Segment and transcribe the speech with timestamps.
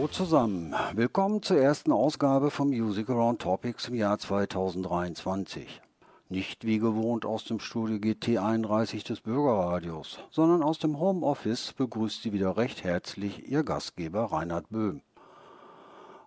[0.00, 5.82] Hallo zusammen, willkommen zur ersten Ausgabe von Music Around Topics im Jahr 2023.
[6.30, 12.32] Nicht wie gewohnt aus dem Studio GT31 des Bürgerradios, sondern aus dem Homeoffice begrüßt Sie
[12.32, 15.02] wieder recht herzlich Ihr Gastgeber Reinhard Böhm.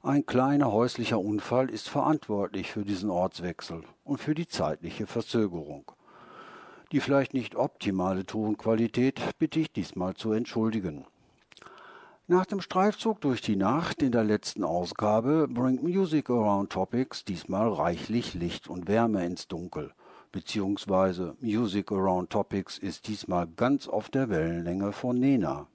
[0.03, 5.92] Ein kleiner häuslicher Unfall ist verantwortlich für diesen Ortswechsel und für die zeitliche Verzögerung.
[6.92, 11.08] Die vielleicht nicht optimale Tonqualität bitte ich diesmal zu entschuldigen.
[12.27, 17.68] Nach dem Streifzug durch die Nacht in der letzten Ausgabe bringt Music Around Topics diesmal
[17.68, 19.91] reichlich Licht und Wärme ins Dunkel,
[20.31, 25.67] beziehungsweise Music Around Topics ist diesmal ganz auf der Wellenlänge von Nena.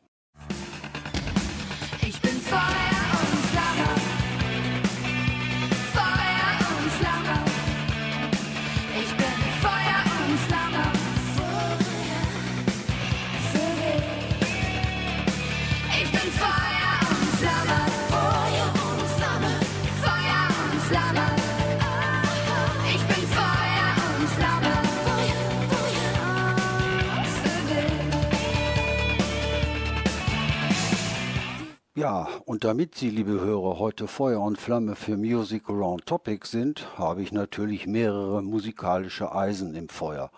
[31.99, 36.87] Ja, und damit Sie, liebe Hörer, heute Feuer und Flamme für Music Around Topics sind,
[36.97, 40.31] habe ich natürlich mehrere musikalische Eisen im Feuer.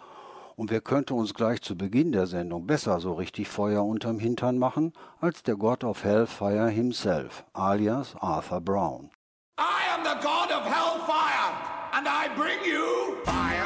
[0.56, 4.56] Und wer könnte uns gleich zu Beginn der Sendung besser so richtig Feuer unterm Hintern
[4.56, 9.10] machen, als der God of Hellfire himself, alias Arthur Brown.
[9.58, 11.52] I am the god of hellfire,
[11.92, 13.59] and I bring you fire.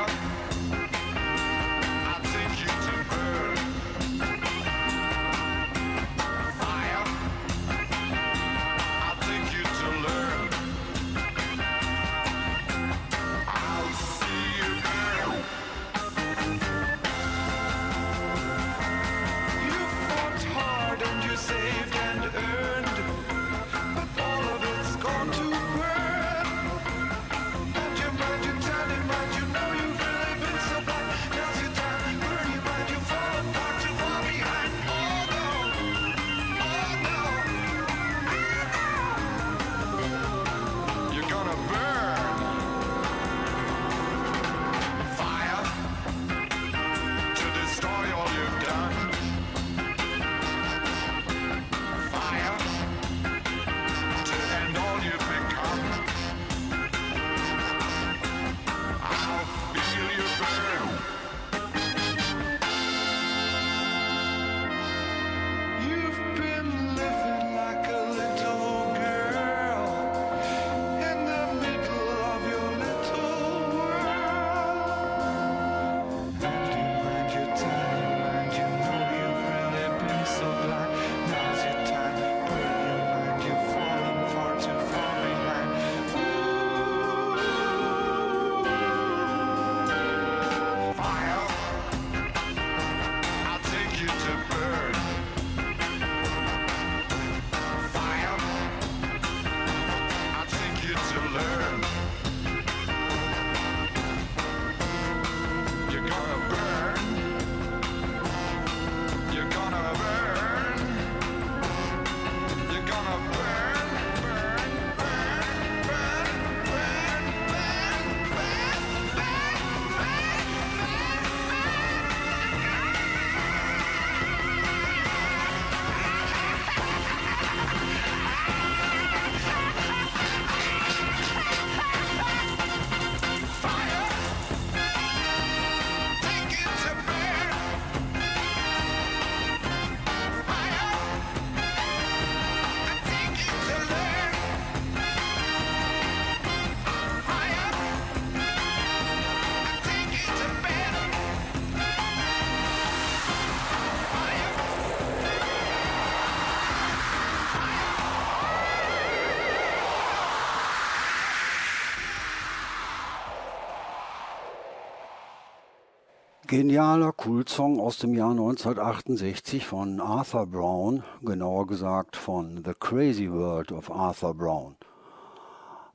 [166.56, 173.72] Genialer Kultsong aus dem Jahr 1968 von Arthur Brown, genauer gesagt von The Crazy World
[173.72, 174.76] of Arthur Brown.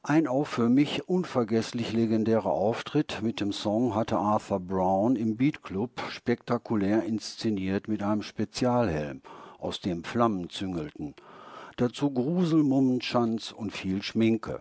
[0.03, 5.63] Ein auch für mich unvergesslich legendärer Auftritt mit dem Song hatte Arthur Brown im Beat
[5.63, 9.21] Club spektakulär inszeniert mit einem Spezialhelm,
[9.59, 11.15] aus dem Flammen züngelten.
[11.77, 14.59] Dazu Grusel, Mummenschanz und viel Schminke.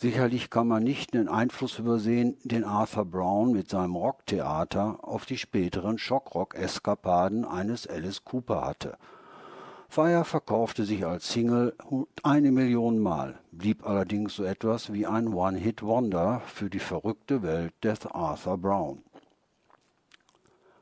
[0.00, 5.38] Sicherlich kann man nicht den Einfluss übersehen, den Arthur Brown mit seinem Rocktheater auf die
[5.38, 8.96] späteren Schockrock-Eskapaden eines Alice Cooper hatte.
[9.88, 11.74] Fire verkaufte sich als Single
[12.22, 18.06] eine Million Mal, blieb allerdings so etwas wie ein One-Hit-Wonder für die verrückte Welt des
[18.06, 19.02] Arthur Brown.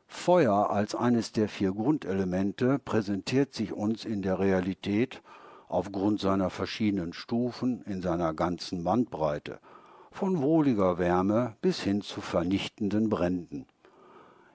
[0.06, 5.22] Feuer als eines der vier Grundelemente präsentiert sich uns in der Realität
[5.68, 9.58] aufgrund seiner verschiedenen Stufen in seiner ganzen Bandbreite,
[10.10, 13.66] von wohliger Wärme bis hin zu vernichtenden Bränden.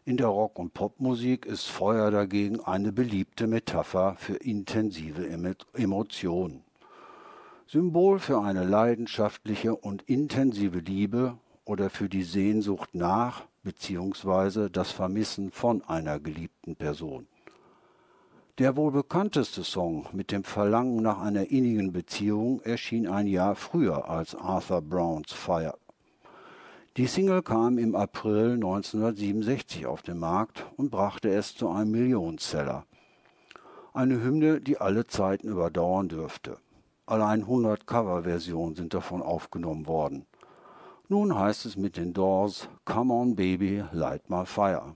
[0.04, 5.28] In der Rock- und Popmusik ist Feuer dagegen eine beliebte Metapher für intensive
[5.74, 6.64] Emotionen.
[7.68, 14.70] Symbol für eine leidenschaftliche und intensive Liebe oder für die Sehnsucht nach bzw.
[14.70, 17.28] das Vermissen von einer geliebten Person.
[18.58, 24.10] Der wohl bekannteste Song mit dem Verlangen nach einer innigen Beziehung erschien ein Jahr früher
[24.10, 25.78] als Arthur Browns Fire.
[26.98, 32.86] Die Single kam im April 1967 auf den Markt und brachte es zu einem Millionenseller.
[33.94, 36.58] Eine Hymne, die alle Zeiten überdauern dürfte.
[37.06, 40.26] Allein 100 Coverversionen sind davon aufgenommen worden.
[41.08, 44.96] Nun heißt es mit den Doors Come on Baby, Light My Fire.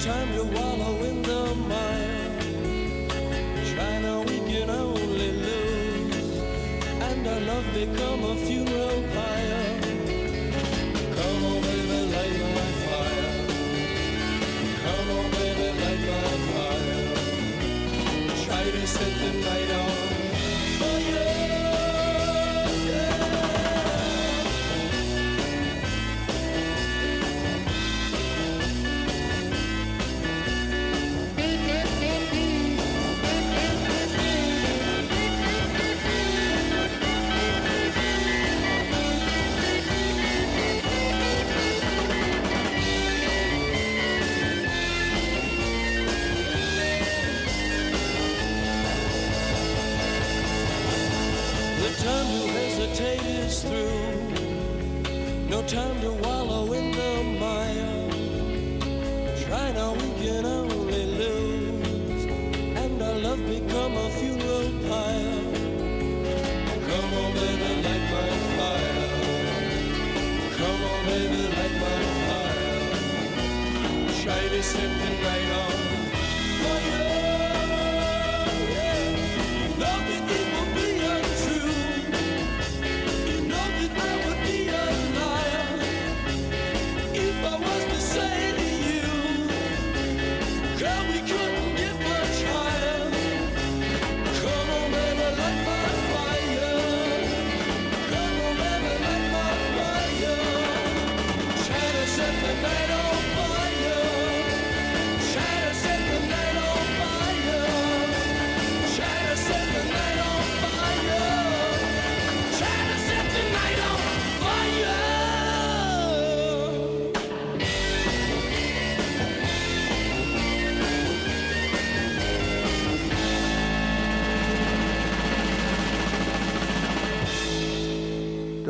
[0.00, 2.40] Time to wallow in the mire.
[4.00, 6.40] Now, we can only lose.
[7.02, 8.89] And our love become a funeral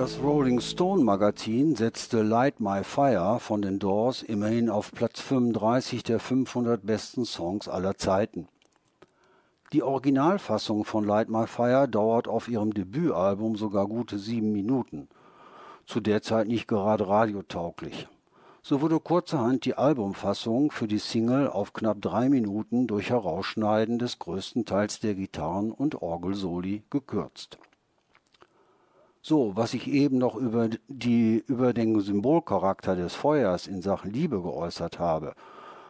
[0.01, 6.03] Das Rolling Stone Magazin setzte Light My Fire von den Doors immerhin auf Platz 35
[6.03, 8.49] der 500 besten Songs aller Zeiten.
[9.75, 15.07] Die Originalfassung von Light My Fire dauert auf ihrem Debütalbum sogar gute sieben Minuten.
[15.85, 18.09] Zu der Zeit nicht gerade radiotauglich.
[18.63, 24.19] So wurde kurzerhand die Albumfassung für die Single auf knapp drei Minuten durch Herausschneiden des
[24.19, 27.59] größten Teils der Gitarren und Orgelsoli gekürzt.
[29.23, 34.41] So, was ich eben noch über, die, über den Symbolcharakter des Feuers in Sachen Liebe
[34.41, 35.35] geäußert habe,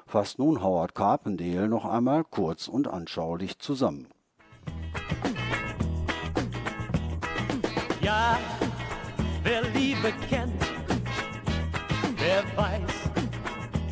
[0.05, 4.09] fasst nun Howard Carpendale noch einmal kurz und anschaulich zusammen.
[8.03, 8.37] Ja,
[9.45, 10.61] wer Liebe kennt,
[12.19, 13.11] der weiß,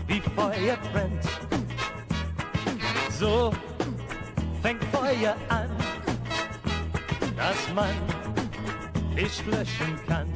[0.09, 1.25] wie Feuer brennt.
[3.13, 3.53] So
[4.63, 5.71] fängt Feuer an,
[7.37, 7.95] dass man
[9.19, 10.29] ich löschen kann.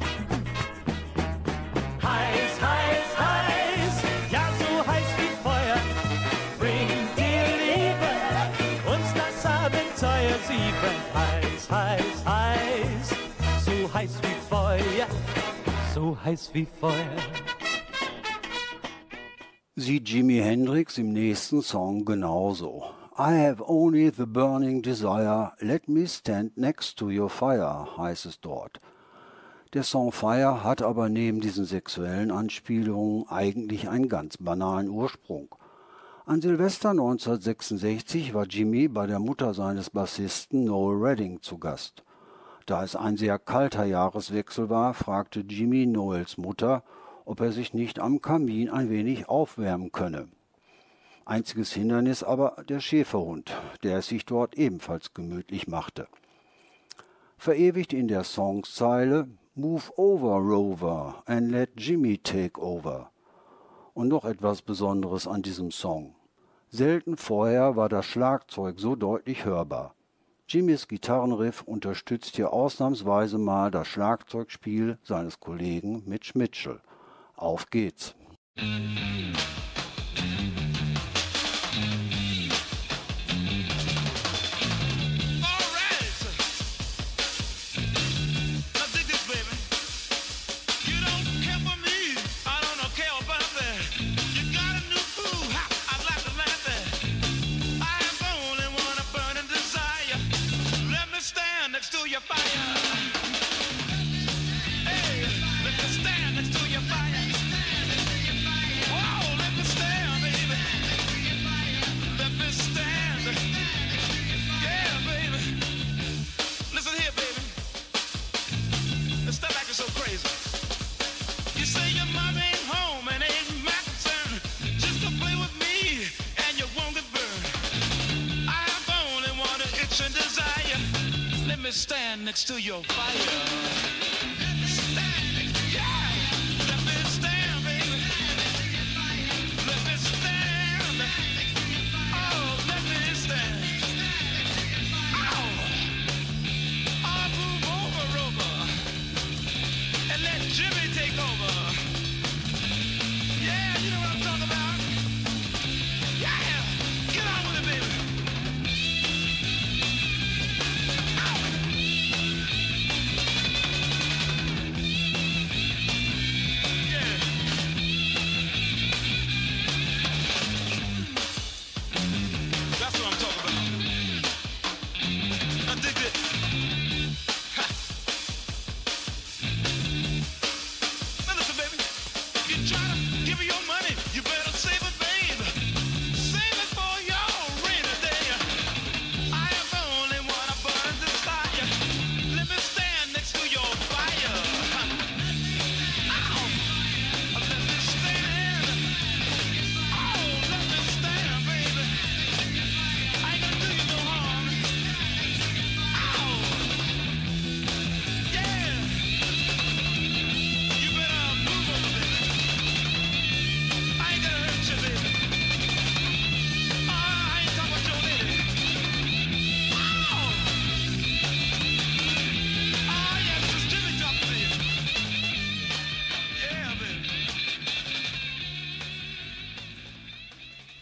[2.01, 3.95] Heiß, heiß, heiß,
[4.29, 5.81] ja so heiß wie Feuer,
[6.59, 8.11] bringt dir Liebe
[8.93, 10.95] uns das Abenteuer sieben.
[11.13, 13.07] Heiß, heiß, heiß,
[13.65, 15.07] so heiß wie Feuer,
[15.93, 17.17] so heiß wie Feuer.
[19.75, 22.83] Sieht Jimi Hendrix im nächsten Song genauso.
[23.15, 28.41] I have only the burning desire, let me stand next to your fire, heißt es
[28.41, 28.79] dort.
[29.73, 35.53] Der Song Fire hat aber neben diesen sexuellen Anspielungen eigentlich einen ganz banalen Ursprung.
[36.25, 42.03] An Silvester 1966 war Jimmy bei der Mutter seines Bassisten Noel Redding zu Gast.
[42.65, 46.83] Da es ein sehr kalter Jahreswechsel war, fragte Jimmy Noels Mutter,
[47.25, 50.29] ob er sich nicht am Kamin ein wenig aufwärmen könne.
[51.25, 53.51] Einziges Hindernis aber der Schäferhund,
[53.83, 56.07] der es sich dort ebenfalls gemütlich machte.
[57.37, 63.11] Verewigt in der Songzeile Move over, Rover, and let Jimmy take over.
[63.93, 66.15] Und noch etwas Besonderes an diesem Song.
[66.69, 69.93] Selten vorher war das Schlagzeug so deutlich hörbar.
[70.47, 76.81] Jimmys Gitarrenriff unterstützt hier ausnahmsweise mal das Schlagzeugspiel seines Kollegen Mitch Mitchell.
[77.35, 78.15] Auf geht's.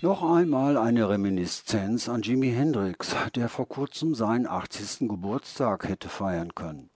[0.04, 5.08] Noch einmal eine Reminiszenz an Jimi Hendrix, der vor kurzem seinen 80.
[5.08, 6.90] Geburtstag hätte feiern können.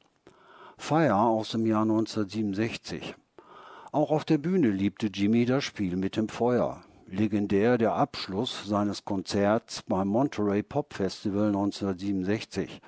[0.75, 3.13] Fire aus dem Jahr 1967.
[3.91, 6.81] Auch auf der Bühne liebte Jimmy das Spiel mit dem Feuer.
[7.05, 12.81] Legendär der Abschluss seines Konzerts beim Monterey Pop Festival 1967.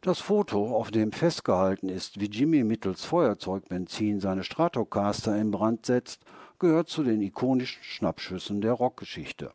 [0.00, 6.24] Das Foto, auf dem festgehalten ist, wie Jimmy mittels Feuerzeugbenzin seine Stratocaster in Brand setzt,
[6.58, 9.52] gehört zu den ikonischen Schnappschüssen der Rockgeschichte.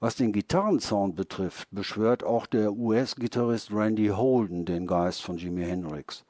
[0.00, 6.24] Was den Gitarrensound betrifft, beschwört auch der US-Gitarrist Randy Holden den Geist von Jimi Hendrix.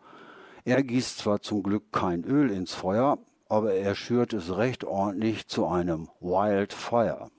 [0.64, 5.48] Er gießt zwar zum Glück kein Öl ins Feuer, aber er schürt es recht ordentlich
[5.48, 7.30] zu einem Wildfire.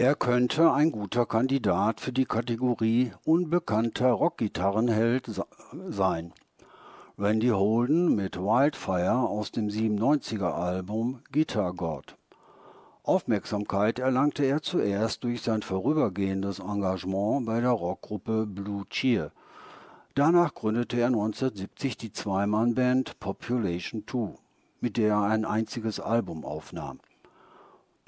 [0.00, 5.44] Er könnte ein guter Kandidat für die Kategorie unbekannter Rockgitarrenheld se-
[5.90, 6.32] sein.
[7.18, 12.16] Randy Holden mit Wildfire aus dem 97er Album Guitar God.
[13.02, 19.32] Aufmerksamkeit erlangte er zuerst durch sein vorübergehendes Engagement bei der Rockgruppe Blue Cheer.
[20.14, 24.32] Danach gründete er 1970 die Zweimann-Band Population 2,
[24.80, 27.00] mit der er ein einziges Album aufnahm.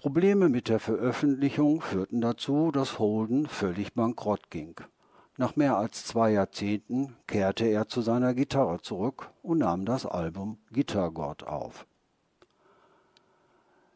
[0.03, 4.75] Probleme mit der Veröffentlichung führten dazu, dass Holden völlig bankrott ging.
[5.37, 10.59] Nach mehr als zwei Jahrzehnten kehrte er zu seiner Gitarre zurück und nahm das Album
[10.73, 11.87] Guitar God auf.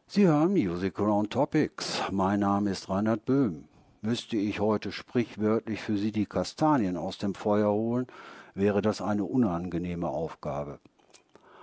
[0.07, 2.01] Sie hören Music Around Topics.
[2.09, 3.65] Mein Name ist Reinhard Böhm.
[4.01, 8.07] Müsste ich heute sprichwörtlich für Sie die Kastanien aus dem Feuer holen,
[8.53, 10.79] wäre das eine unangenehme Aufgabe.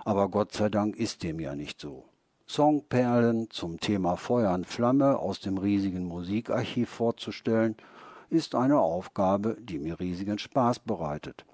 [0.03, 2.05] Aber Gott sei Dank ist dem ja nicht so.
[2.47, 7.75] Songperlen zum Thema Feuer und Flamme aus dem riesigen Musikarchiv vorzustellen,
[8.29, 11.45] ist eine Aufgabe, die mir riesigen Spaß bereitet.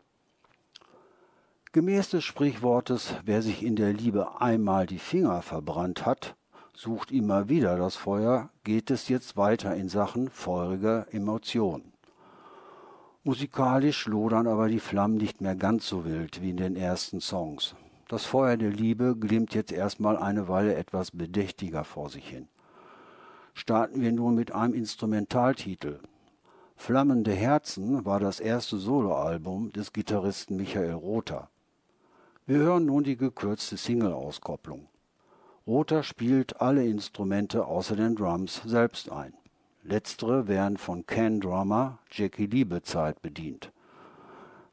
[1.71, 6.35] Gemäß des Sprichwortes, wer sich in der Liebe einmal die Finger verbrannt hat,
[6.73, 11.93] sucht immer wieder das Feuer, geht es jetzt weiter in Sachen feuriger Emotionen.
[13.23, 17.75] Musikalisch lodern aber die Flammen nicht mehr ganz so wild wie in den ersten Songs.
[18.11, 22.49] Das Feuer der Liebe glimmt jetzt erstmal eine Weile etwas bedächtiger vor sich hin.
[23.53, 26.01] Starten wir nun mit einem Instrumentaltitel.
[26.75, 31.47] Flammende Herzen war das erste Soloalbum des Gitarristen Michael Rother.
[32.45, 34.89] Wir hören nun die gekürzte Single-Auskopplung.
[35.65, 39.33] Rother spielt alle Instrumente außer den Drums selbst ein.
[39.83, 43.71] Letztere werden von Can-Drummer Jackie Liebezeit bedient.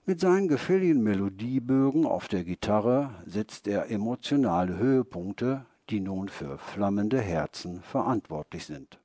[0.08, 7.20] Mit seinen gefälligen Melodiebögen auf der Gitarre setzt er emotionale Höhepunkte, die nun für flammende
[7.20, 8.98] Herzen verantwortlich sind.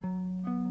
[0.00, 0.62] Musik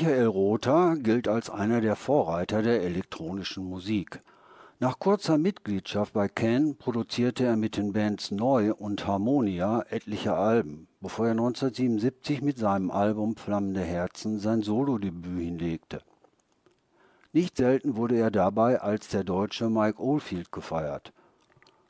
[0.00, 4.22] Michael Rother gilt als einer der Vorreiter der elektronischen Musik.
[4.78, 10.88] Nach kurzer Mitgliedschaft bei Can produzierte er mit den Bands Neu und Harmonia etliche Alben,
[11.02, 16.00] bevor er 1977 mit seinem Album Flammende Herzen sein Solodebüt hinlegte.
[17.34, 21.12] Nicht selten wurde er dabei als der deutsche Mike Oldfield gefeiert.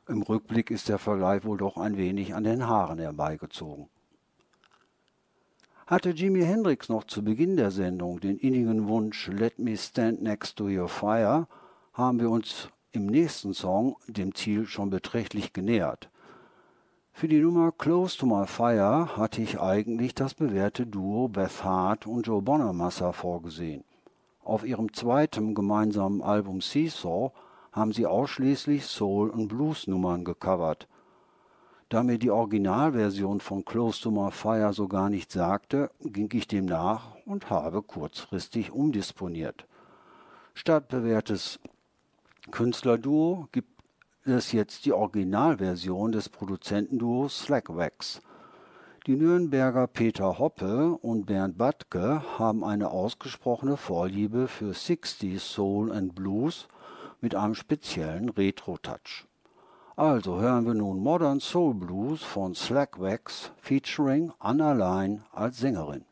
[0.09, 3.87] Im Rückblick ist der Vergleich wohl doch ein wenig an den Haaren herbeigezogen.
[5.91, 10.55] Hatte Jimi Hendrix noch zu Beginn der Sendung den innigen Wunsch Let me stand next
[10.55, 11.49] to your fire,
[11.91, 16.09] haben wir uns im nächsten Song dem Ziel schon beträchtlich genähert.
[17.11, 22.07] Für die Nummer Close to My Fire hatte ich eigentlich das bewährte Duo Beth Hart
[22.07, 23.83] und Joe Bonamassa vorgesehen.
[24.45, 27.33] Auf ihrem zweiten gemeinsamen Album Seesaw
[27.73, 30.87] haben sie ausschließlich Soul- und Blues-Nummern gecovert.
[31.91, 36.47] Da mir die Originalversion von Close to My Fire so gar nicht sagte, ging ich
[36.47, 39.67] dem nach und habe kurzfristig umdisponiert.
[40.53, 41.59] Statt bewährtes
[42.49, 43.83] Künstlerduo gibt
[44.23, 48.21] es jetzt die Originalversion des Produzentenduos Slackwax.
[49.05, 56.15] Die Nürnberger Peter Hoppe und Bernd Badke haben eine ausgesprochene Vorliebe für 60s Soul and
[56.15, 56.69] Blues
[57.19, 59.27] mit einem speziellen Retro-Touch.
[59.97, 66.05] Also hören wir nun Modern Soul Blues von Slackwax featuring Anna Line als Sängerin.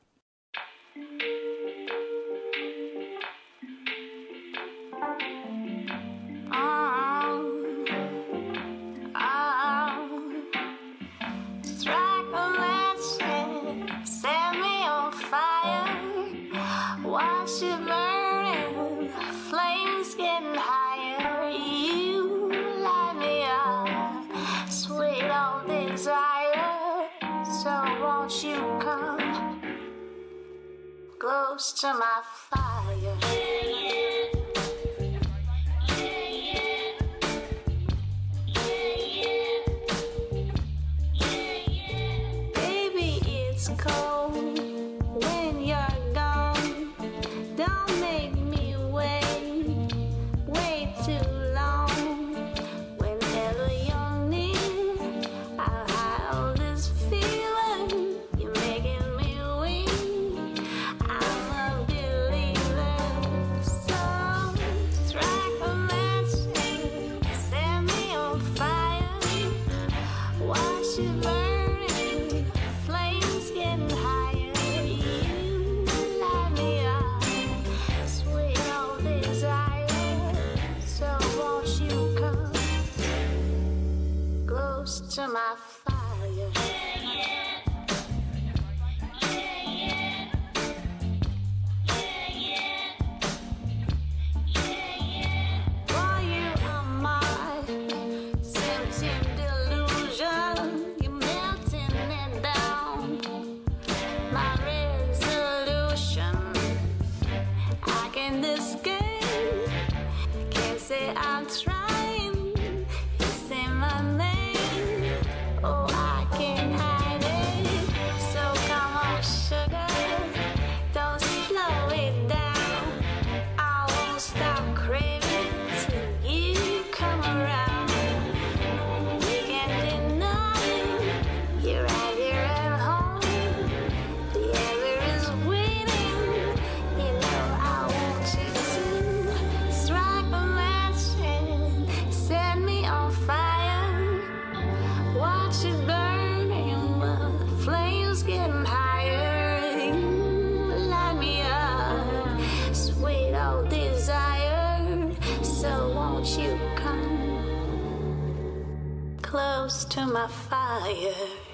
[160.19, 161.48] My fire?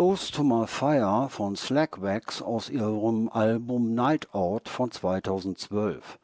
[0.00, 6.18] Close to My Fire von Slackwax aus ihrem Album Night Out von 2012.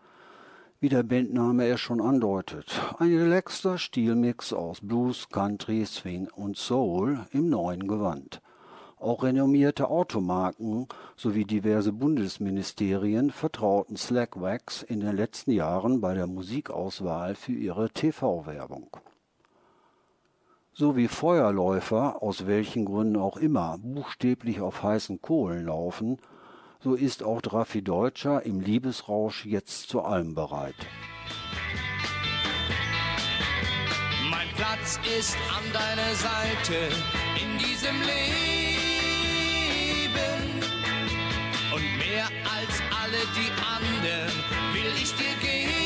[0.80, 7.26] Wie der Bandname es schon andeutet, ein relaxter Stilmix aus Blues, Country, Swing und Soul
[7.32, 8.40] im neuen Gewand.
[8.98, 17.34] Auch renommierte Automarken sowie diverse Bundesministerien vertrauten Slackwax in den letzten Jahren bei der Musikauswahl
[17.34, 18.88] für ihre TV-Werbung.
[20.78, 26.18] So wie Feuerläufer, aus welchen Gründen auch immer, buchstäblich auf heißen Kohlen laufen,
[26.80, 30.74] so ist auch Draffi Deutscher im Liebesrausch jetzt zu allem bereit.
[34.30, 36.74] Mein Platz ist an deiner Seite
[37.40, 38.36] in diesem Leben.
[41.74, 44.30] Und mehr als alle die anderen
[44.74, 45.86] will ich dir geben.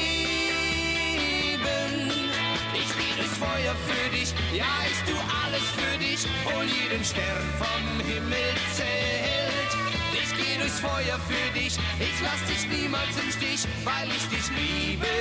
[2.81, 6.27] Ich geh durchs Feuer für dich, ja, ich tu alles für dich.
[6.47, 9.73] Hol jeden Stern vom Himmel zählt.
[10.13, 14.49] Ich geh durchs Feuer für dich, ich lass dich niemals im Stich, weil ich dich
[14.57, 15.13] liebe,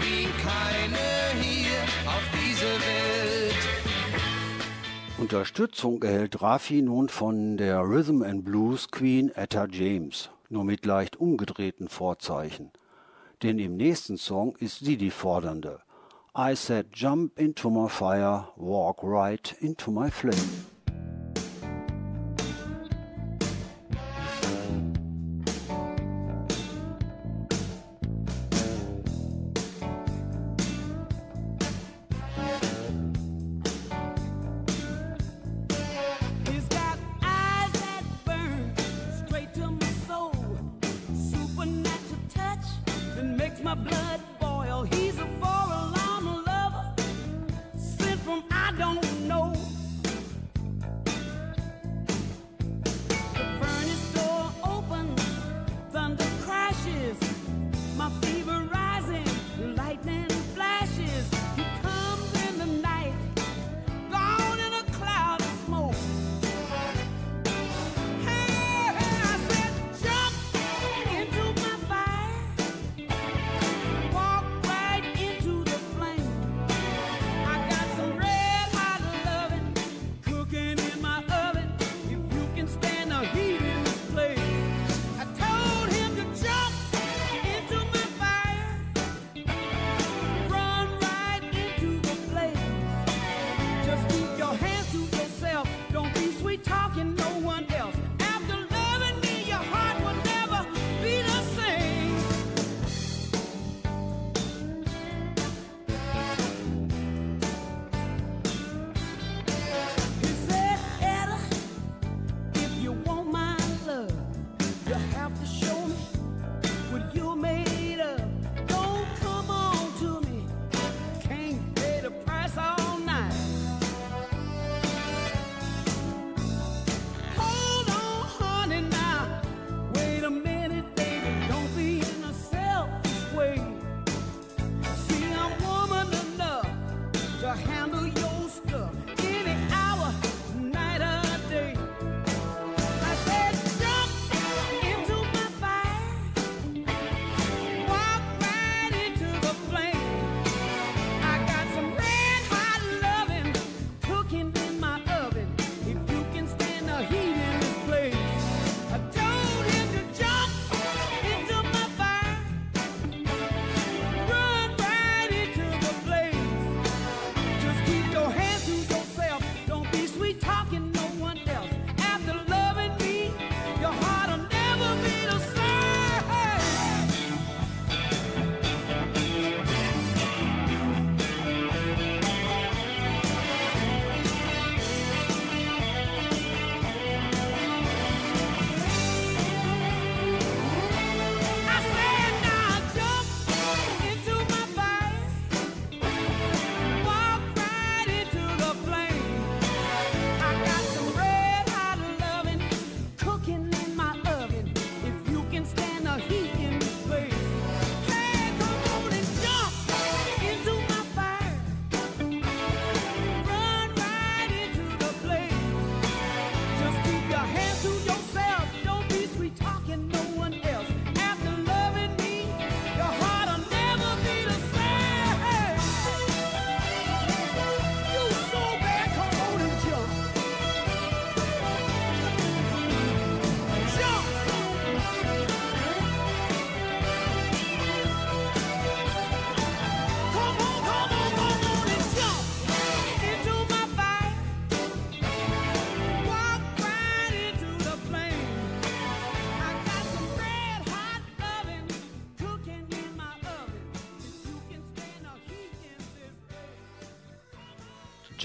[0.00, 3.62] wie keine hier auf dieser Welt.
[5.18, 11.16] Unterstützung erhält Raffi nun von der Rhythm and Blues Queen Etta James, nur mit leicht
[11.16, 12.70] umgedrehten Vorzeichen.
[13.42, 15.80] Denn im nächsten Song ist sie die Fordernde.
[16.38, 20.75] I said jump into my fire, walk right into my flame.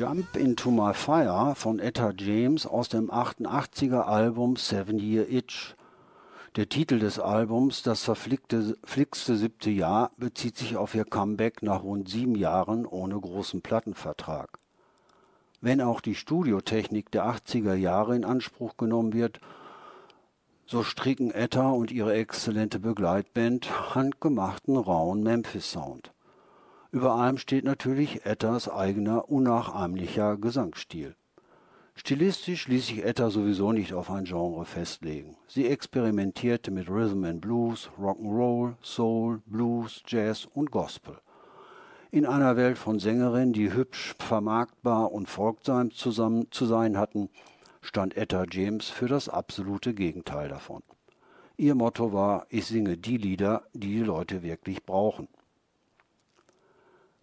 [0.02, 5.76] Jump into My Fire von Etta James aus dem 88er Album Seven Year Itch.
[6.56, 12.10] Der Titel des Albums, das flickste siebte Jahr, bezieht sich auf ihr Comeback nach rund
[12.10, 14.58] sieben Jahren ohne großen Plattenvertrag.
[15.62, 19.40] Wenn auch die Studiotechnik der 80er Jahre in Anspruch genommen wird,
[20.66, 26.12] so stricken Etta und ihre exzellente Begleitband handgemachten rauen Memphis-Sound.
[26.92, 31.16] Über allem steht natürlich Ettas eigener unnachahmlicher Gesangsstil.
[31.96, 35.38] Stilistisch ließ sich Etta sowieso nicht auf ein Genre festlegen.
[35.48, 41.18] Sie experimentierte mit Rhythm and Blues, Rock'n'Roll, Soul, Blues, Jazz und Gospel.
[42.12, 47.30] In einer Welt von Sängerinnen, die hübsch, vermarktbar und folgsam zusammen zu sein hatten,
[47.82, 50.84] stand Etta James für das absolute Gegenteil davon.
[51.56, 55.30] Ihr Motto war, ich singe die Lieder, die die Leute wirklich brauchen.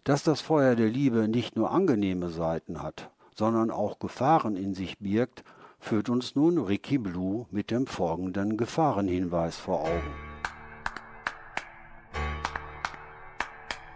[0.09, 4.97] Dass das Feuer der Liebe nicht nur angenehme Seiten hat, sondern auch Gefahren in sich
[4.97, 5.43] birgt,
[5.77, 10.13] führt uns nun Ricky Blue mit dem folgenden Gefahrenhinweis vor Augen.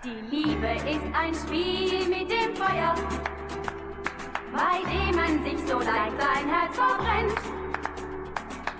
[0.04, 2.94] Die Liebe ist ein Spiel mit dem Feuer,
[4.54, 7.40] bei dem man sich so leicht sein Herz verbrennt.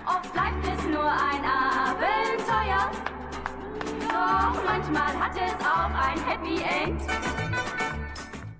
[0.06, 2.92] Oft bleibt es nur ein Abenteuer,
[4.08, 7.00] doch manchmal hat es auch ein Happy End.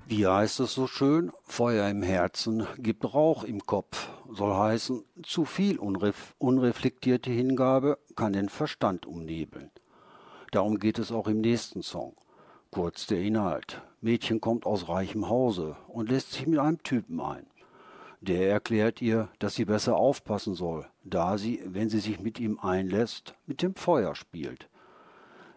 [0.06, 1.32] Wie heißt es so schön?
[1.44, 4.08] Feuer im Herzen gibt Rauch im Kopf.
[4.30, 9.70] Soll heißen, zu viel unref unreflektierte Hingabe kann den Verstand umnebeln.
[10.52, 12.14] Darum geht es auch im nächsten Song.
[12.70, 13.82] Kurz der Inhalt.
[14.00, 17.46] Mädchen kommt aus reichem Hause und lässt sich mit einem Typen ein.
[18.20, 22.58] Der erklärt ihr, dass sie besser aufpassen soll, da sie, wenn sie sich mit ihm
[22.58, 24.68] einlässt, mit dem Feuer spielt.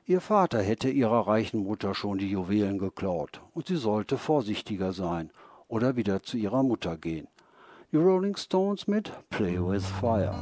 [0.09, 5.31] Ihr Vater hätte ihrer reichen Mutter schon die Juwelen geklaut und sie sollte vorsichtiger sein
[5.67, 7.27] oder wieder zu ihrer Mutter gehen.
[7.91, 10.33] Die Rolling Stones mit Play with Fire.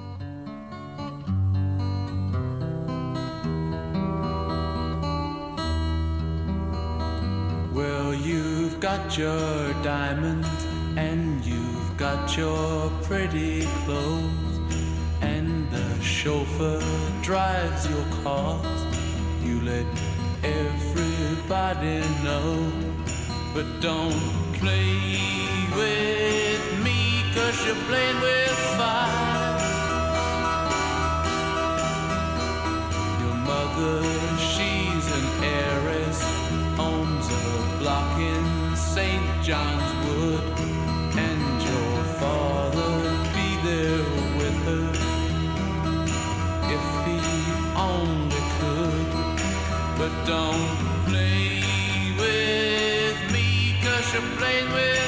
[7.73, 10.47] Well, you've got your diamonds
[10.95, 14.59] and you've got your pretty clothes,
[15.21, 16.79] and the chauffeur
[17.23, 18.84] drives your cars.
[19.65, 19.87] Let
[20.43, 22.71] everybody know,
[23.51, 24.93] but don't play
[25.75, 29.57] with me, cause you're playing with fire.
[33.21, 34.03] Your mother,
[34.37, 36.21] she's an heiress,
[36.77, 39.43] owns a block in St.
[39.43, 39.94] John's
[50.25, 51.61] don't play
[52.17, 55.04] with me, cause you're playing with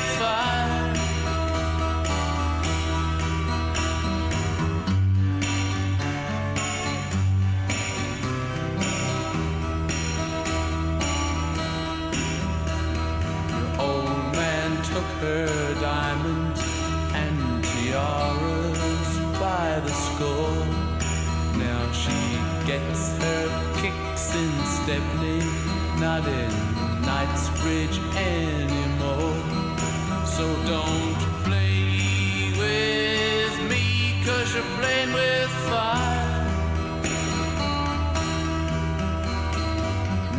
[26.19, 29.35] not in Knightsbridge anymore.
[30.25, 36.45] So don't play with me, cause you're playing with fire.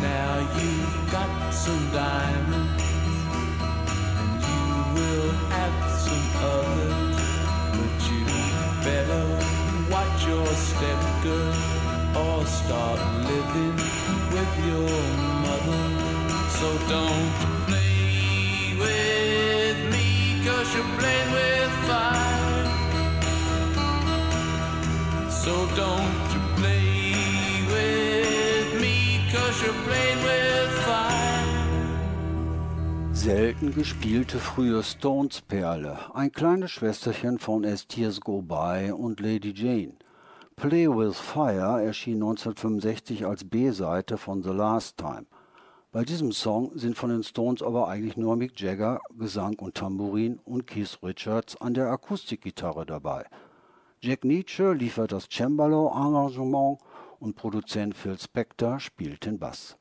[0.03, 2.83] Now you've got some diamonds
[4.20, 4.66] and you
[4.97, 7.18] will have some others,
[7.74, 8.24] but you
[8.83, 9.24] better
[9.93, 11.55] watch your step, girl,
[12.16, 13.78] or start living.
[16.61, 17.34] So don't
[17.68, 22.66] play with me, cause you're playing with fire.
[25.30, 31.46] So don't you play with me, cause you're playing with fire.
[33.12, 39.96] Selten gespielte frühe Stones-Perle, ein kleines Schwesterchen von As Tears Go By und Lady Jane.
[40.56, 45.26] Play with Fire erschien 1965 als B-Seite von The Last Time.
[45.91, 50.39] Bei diesem Song sind von den Stones aber eigentlich nur Mick Jagger, Gesang und Tambourin
[50.45, 53.24] und Keith Richards an der Akustikgitarre dabei.
[54.03, 56.78] Jack Nietzsche liefert das Cembalo-Arrangement
[57.20, 59.78] und Produzent Phil Spector spielt den Bass.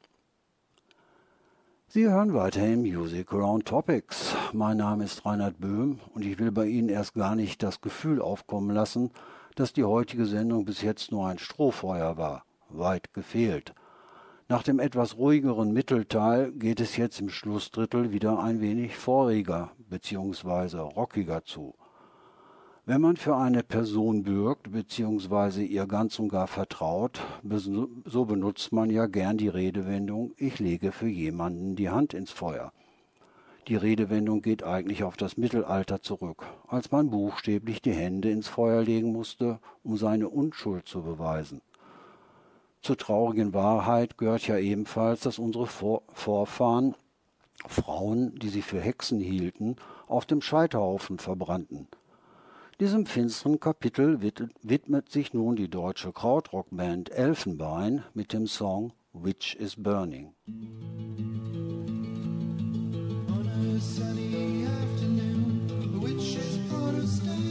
[1.90, 4.34] Sie hören weiterhin Music Around Topics.
[4.54, 8.22] Mein Name ist Reinhard Böhm und ich will bei Ihnen erst gar nicht das Gefühl
[8.22, 9.12] aufkommen lassen,
[9.56, 12.46] dass die heutige Sendung bis jetzt nur ein Strohfeuer war.
[12.70, 13.74] Weit gefehlt.
[14.50, 20.78] Nach dem etwas ruhigeren Mittelteil geht es jetzt im Schlussdrittel wieder ein wenig voriger bzw.
[20.78, 21.76] rockiger zu.
[22.86, 25.66] Wenn man für eine Person bürgt bzw.
[25.66, 27.20] ihr ganz und gar vertraut,
[28.06, 32.72] so benutzt man ja gern die Redewendung ich lege für jemanden die Hand ins Feuer.
[33.68, 38.82] Die Redewendung geht eigentlich auf das Mittelalter zurück, als man buchstäblich die Hände ins Feuer
[38.82, 41.60] legen musste, um seine Unschuld zu beweisen.
[42.82, 46.96] Zur traurigen Wahrheit gehört ja ebenfalls, dass unsere Vor Vorfahren
[47.66, 49.76] Frauen, die sie für Hexen hielten,
[50.08, 51.88] auf dem Scheiterhaufen verbrannten.
[52.80, 59.56] Diesem finsteren Kapitel wid- widmet sich nun die deutsche Krautrockband Elfenbein mit dem Song Witch
[59.56, 60.36] is Burning.
[63.28, 65.88] On a sunny afternoon, the
[67.02, 67.47] a stone.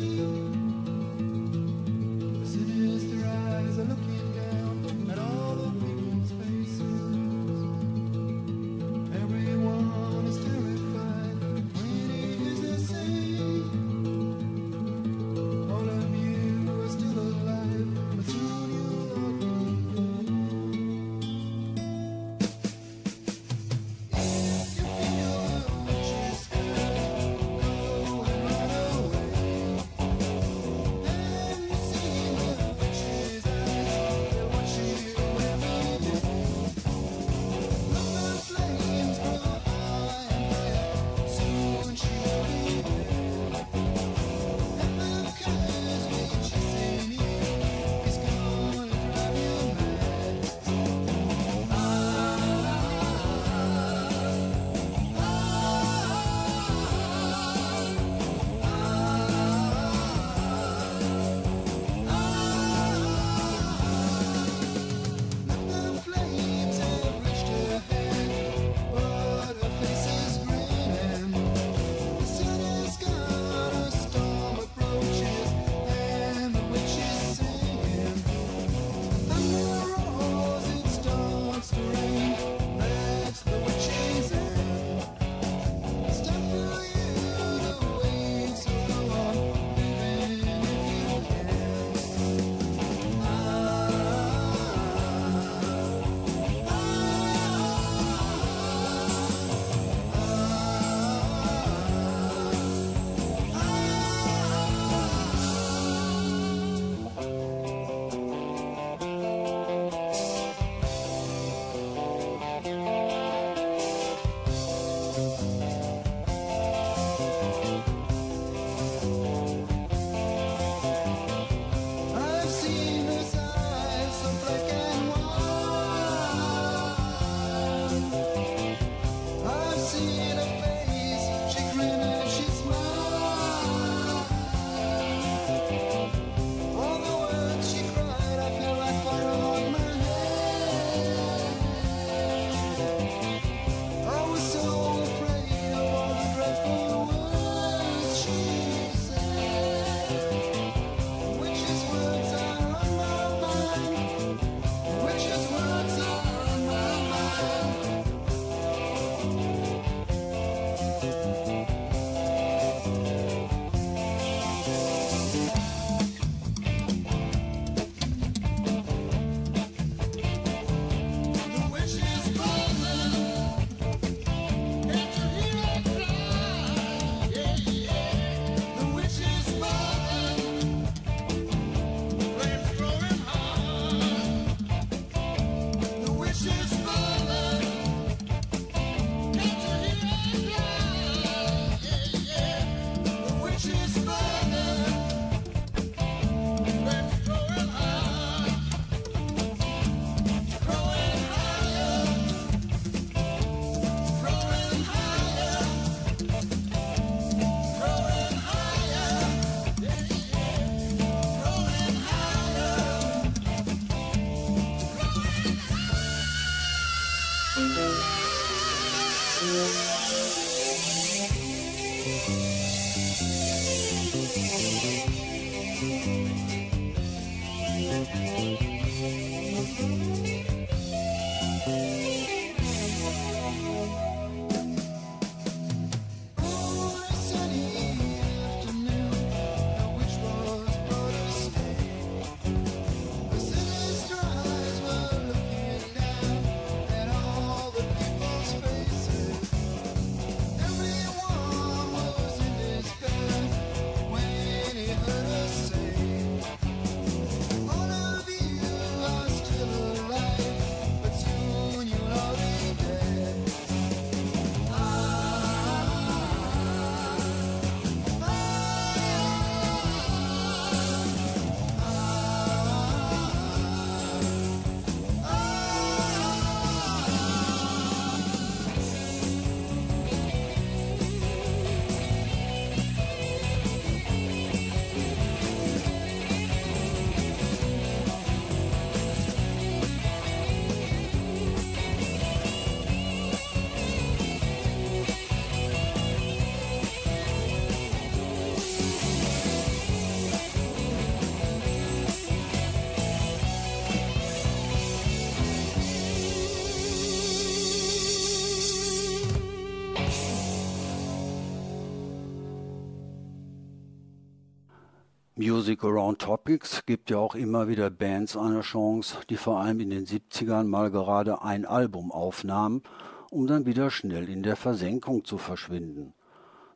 [315.66, 319.90] Music Around Topics gibt ja auch immer wieder Bands eine Chance, die vor allem in
[319.90, 322.84] den 70ern mal gerade ein Album aufnahmen,
[323.32, 326.14] um dann wieder schnell in der Versenkung zu verschwinden.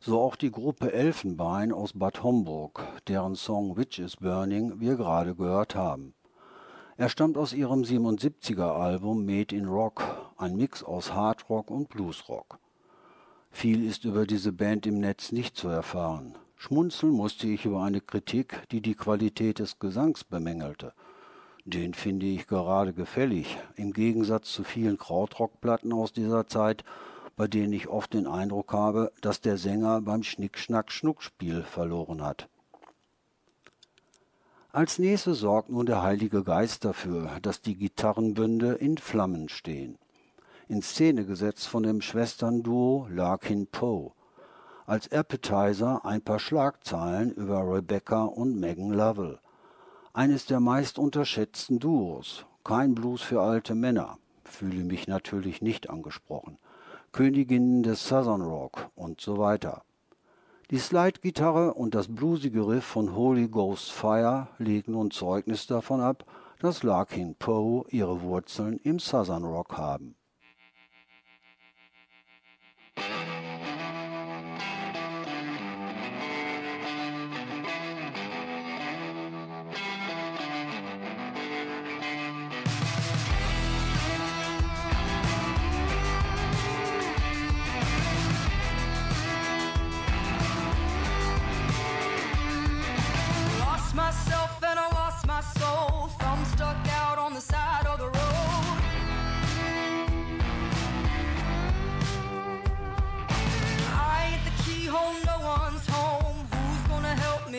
[0.00, 5.36] So auch die Gruppe Elfenbein aus Bad Homburg, deren Song Witch is Burning wir gerade
[5.36, 6.12] gehört haben.
[6.96, 10.02] Er stammt aus ihrem 77er Album Made in Rock,
[10.36, 12.58] ein Mix aus Hardrock und Bluesrock.
[13.52, 16.34] Viel ist über diese Band im Netz nicht zu erfahren.
[16.62, 20.92] Schmunzeln musste ich über eine Kritik, die die Qualität des Gesangs bemängelte.
[21.64, 26.84] Den finde ich gerade gefällig, im Gegensatz zu vielen Krautrockplatten aus dieser Zeit,
[27.34, 32.46] bei denen ich oft den Eindruck habe, dass der Sänger beim Schnick-Schnack-Schnuck-Spiel verloren hat.
[34.70, 39.96] Als nächstes sorgt nun der Heilige Geist dafür, dass die Gitarrenbünde in Flammen stehen.
[40.68, 44.12] In Szene gesetzt von dem Schwesternduo Larkin Poe.
[44.90, 49.38] Als Appetizer ein paar Schlagzeilen über Rebecca und Megan Lovell.
[50.12, 52.44] Eines der meist unterschätzten Duos.
[52.64, 54.18] Kein Blues für alte Männer.
[54.42, 56.58] Fühle mich natürlich nicht angesprochen.
[57.12, 59.84] Königinnen des Southern Rock und so weiter.
[60.72, 66.24] Die Slide-Gitarre und das bluesige Riff von Holy Ghost Fire legen nun Zeugnis davon ab,
[66.58, 70.16] dass Larkin Poe ihre Wurzeln im Southern Rock haben.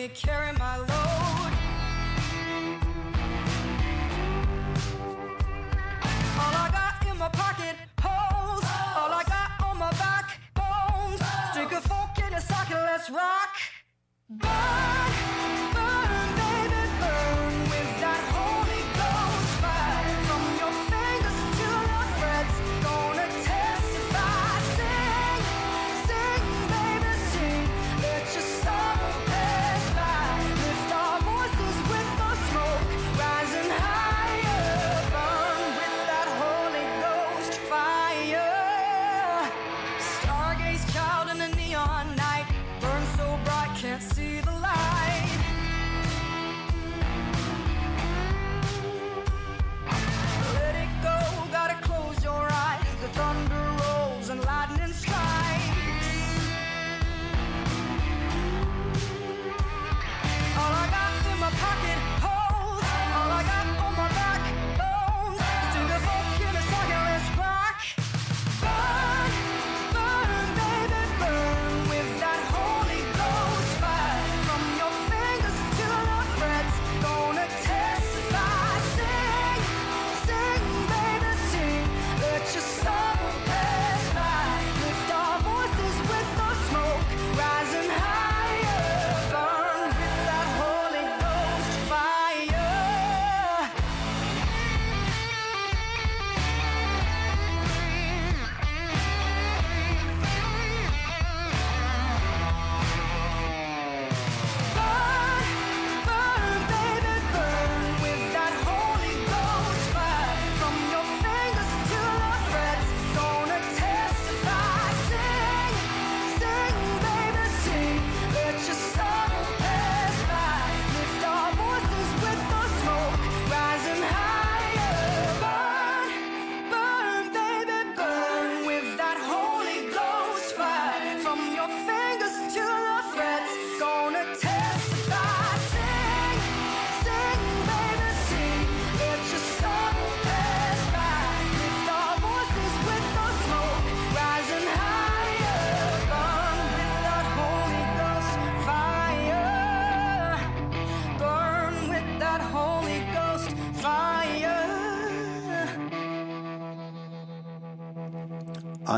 [0.08, 0.88] Carry my load?
[6.40, 8.64] All I got in my pocket holes.
[8.96, 11.20] All I got on my back bones.
[11.52, 13.54] Stick a fork in a socket, let's rock.
[14.28, 15.11] Burn,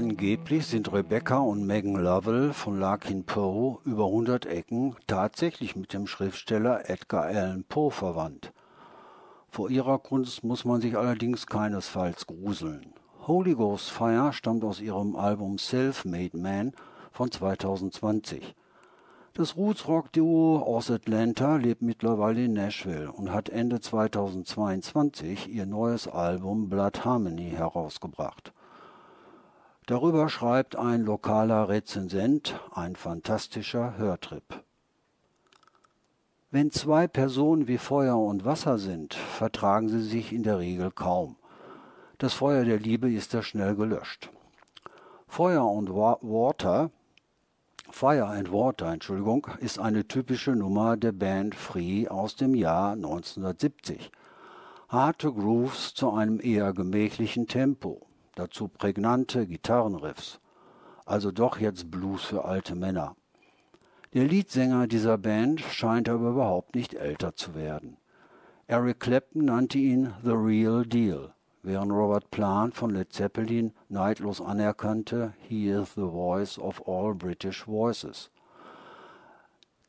[0.07, 6.07] Angeblich sind Rebecca und Megan Lovell von Larkin Poe über 100 Ecken tatsächlich mit dem
[6.07, 8.53] Schriftsteller Edgar Allan Poe verwandt.
[9.49, 12.93] Vor ihrer Kunst muss man sich allerdings keinesfalls gruseln.
[13.27, 16.75] Holy Ghost Fire stammt aus ihrem Album Self-Made Man
[17.11, 18.55] von 2020.
[19.33, 26.69] Das Roots-Rock-Duo aus Atlanta lebt mittlerweile in Nashville und hat Ende 2022 ihr neues Album
[26.69, 28.53] Blood Harmony herausgebracht.
[29.87, 34.65] Darüber schreibt ein lokaler Rezensent, ein fantastischer Hörtrip.
[36.51, 41.37] Wenn zwei Personen wie Feuer und Wasser sind, vertragen sie sich in der Regel kaum.
[42.17, 44.31] Das Feuer der Liebe ist da schnell gelöscht.
[45.27, 46.91] Feuer und Wa Water,
[47.91, 54.11] Fire and Water, Entschuldigung, ist eine typische Nummer der Band Free aus dem Jahr 1970.
[54.89, 58.07] Harte Grooves zu einem eher gemächlichen Tempo,
[58.37, 60.41] dazu prägnante Gitarrenriffs.
[61.07, 63.17] Also doch jetzt Blues für alte Männer.
[64.15, 67.97] Der Leadsänger dieser Band scheint aber überhaupt nicht älter zu werden.
[68.67, 75.35] Eric Clapton nannte ihn The Real Deal, während Robert Plant von Led Zeppelin neidlos anerkannte,
[75.49, 78.31] he is the voice of all British voices.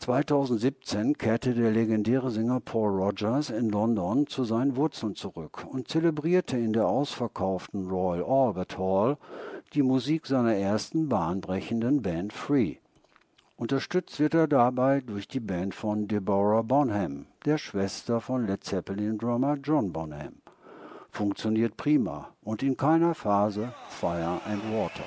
[0.06, 6.58] 2017 kehrte der legendäre Sänger Paul Rogers in London zu seinen Wurzeln zurück und zelebrierte
[6.58, 9.18] in der ausverkauften Royal Albert Hall
[9.74, 12.76] die Musik seiner ersten bahnbrechenden Band Free.
[13.58, 19.58] Unterstützt wird er dabei durch die Band von Deborah Bonham, der Schwester von Led Zeppelin-Drummer
[19.64, 20.36] John Bonham.
[21.10, 25.06] Funktioniert prima und in keiner Phase Fire and Water.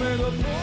[0.00, 0.59] Takes to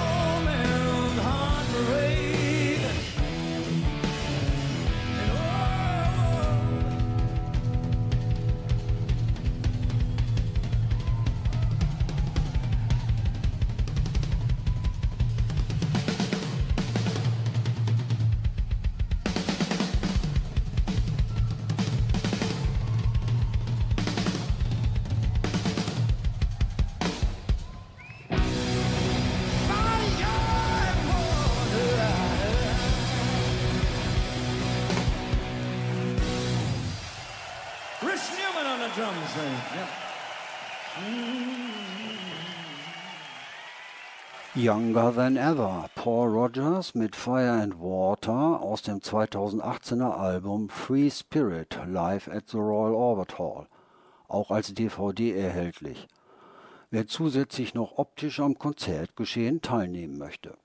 [39.07, 39.55] that drum thing.
[39.75, 39.89] Yep.
[44.55, 51.77] Younger Than Ever, Paul Rogers mit Fire and Water aus dem 2018er Album Free Spirit
[51.87, 53.67] live at the Royal Albert Hall,
[54.27, 56.07] auch als DVD erhältlich.
[56.89, 60.57] Wer zusätzlich noch optisch am Konzertgeschehen teilnehmen möchte.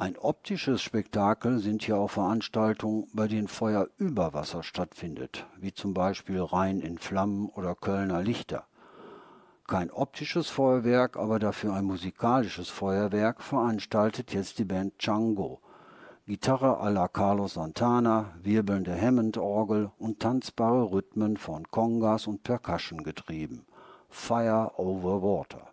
[0.00, 5.92] Ein optisches Spektakel sind hier auch Veranstaltungen, bei denen Feuer über Wasser stattfindet, wie zum
[5.92, 8.64] Beispiel Rhein in Flammen oder Kölner Lichter.
[9.68, 15.60] Kein optisches Feuerwerk, aber dafür ein musikalisches Feuerwerk veranstaltet jetzt die Band Django.
[16.26, 23.66] Gitarre à la Carlos Santana, wirbelnde Hammond-Orgel und tanzbare Rhythmen von Congas und Percussion getrieben.
[24.08, 25.68] Fire over Water.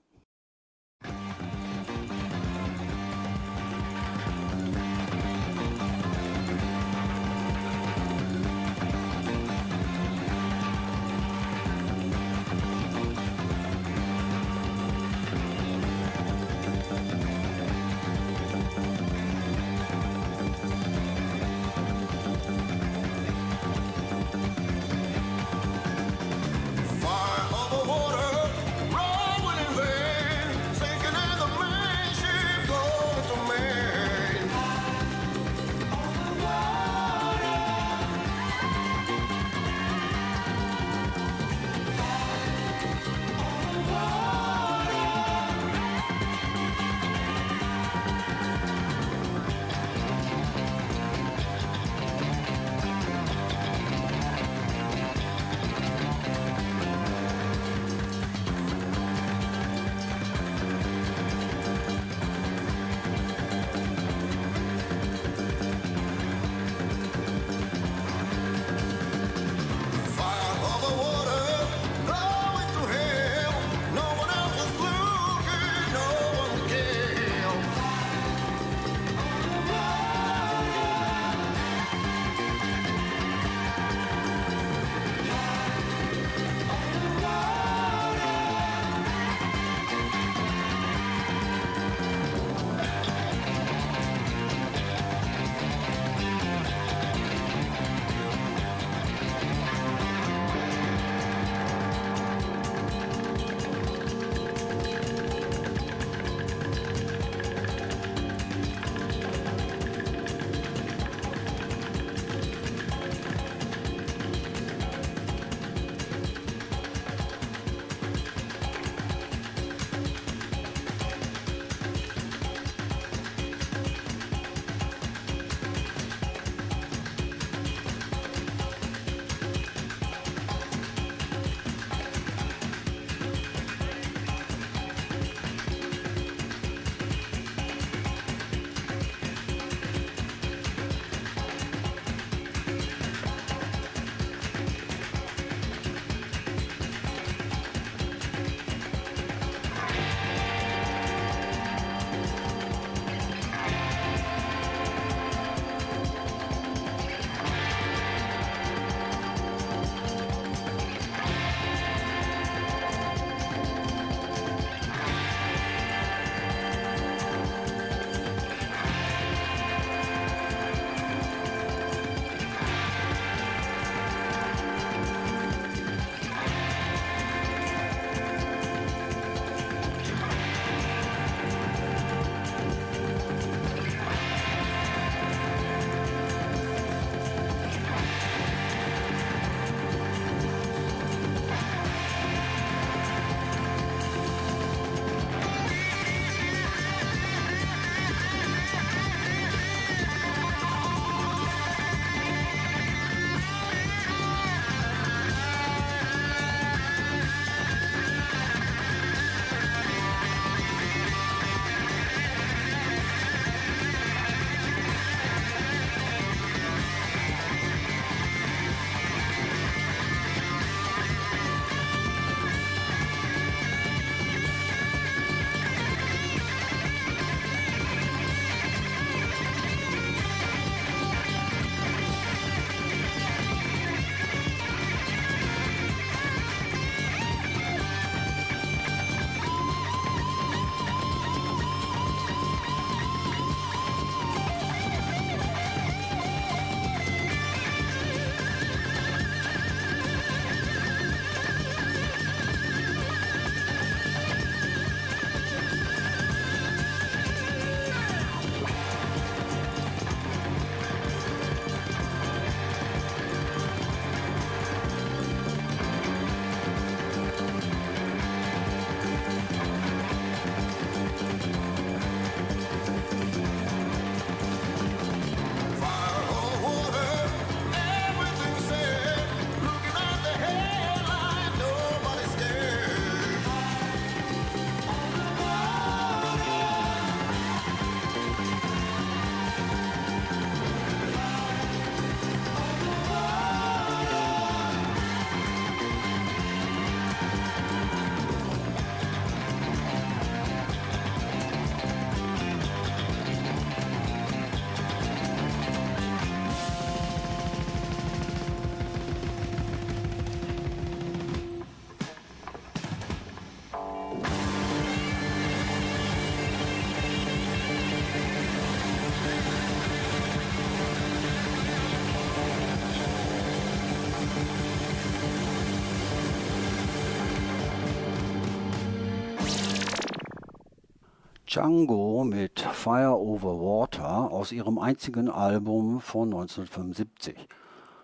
[331.47, 337.37] Django mit Fire Over Water aus ihrem einzigen Album von 1975.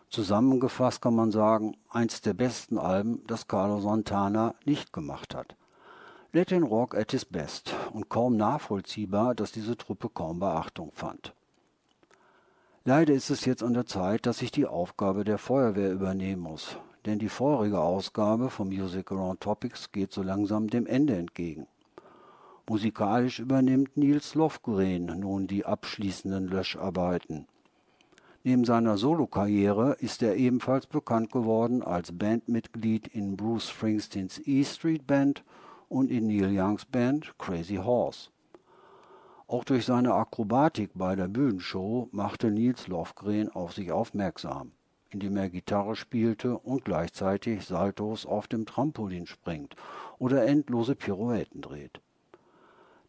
[0.10, 5.58] Zusammengefasst kann man sagen, eins der besten Alben, das Carlos Santana nicht gemacht hat.
[6.32, 11.34] Latin Rock at his best und kaum nachvollziehbar, dass diese Truppe kaum Beachtung fand.
[12.86, 16.78] Leider ist es jetzt an der Zeit, dass ich die Aufgabe der Feuerwehr übernehmen muss,
[17.06, 21.68] denn die vorherige Ausgabe von Music Around Topics geht so langsam dem Ende entgegen.
[22.70, 27.46] Musikalisch übernimmt Nils Lofgren nun die abschließenden Löscharbeiten.
[28.46, 35.06] Neben seiner Solokarriere ist er ebenfalls bekannt geworden als Bandmitglied in Bruce Springsteens E Street
[35.06, 35.44] Band
[35.90, 38.30] und in Neil Youngs Band Crazy Horse.
[39.48, 44.72] Auch durch seine Akrobatik bei der Bühnenshow machte Nils Lofgren auf sich aufmerksam,
[45.10, 49.76] indem er Gitarre spielte und gleichzeitig Saltos auf dem Trampolin springt
[50.18, 52.00] oder endlose Pirouetten dreht.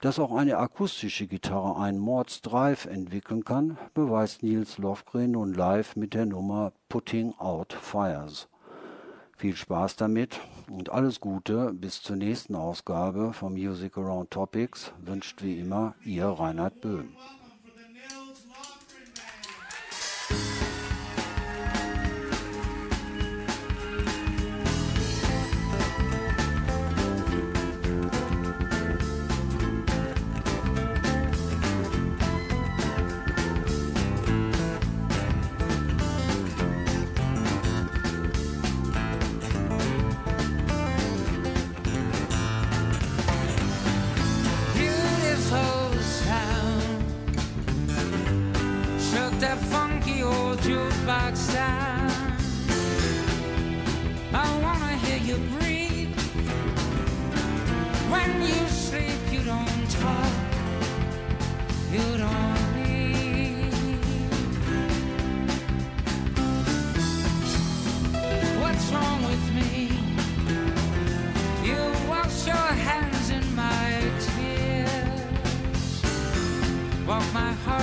[0.01, 6.15] Dass auch eine akustische Gitarre einen Mordsdrive entwickeln kann, beweist Nils Lofgren nun live mit
[6.15, 8.49] der Nummer Putting Out Fires.
[9.37, 10.41] Viel Spaß damit
[10.71, 16.27] und alles Gute bis zur nächsten Ausgabe von Music Around Topics wünscht wie immer Ihr
[16.27, 17.17] Reinhard Böhm.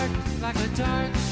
[0.02, 1.30] Heart like a dark